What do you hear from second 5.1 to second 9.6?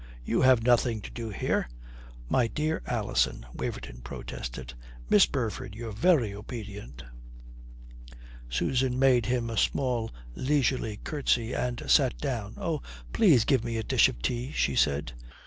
"Miss Burford, your very obedient." Susan made him a